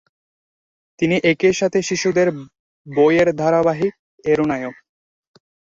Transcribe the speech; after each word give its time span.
তিনি 0.99 1.15
একই 1.31 1.53
সাথে 1.53 1.79
শিশুদের 1.81 2.27
বইয়ের 2.87 3.29
ধারাবাহিক 3.35 3.93
""-এরও 4.25 4.45
নায়ক। 4.45 4.75